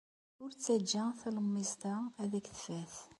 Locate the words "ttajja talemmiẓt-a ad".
0.53-2.33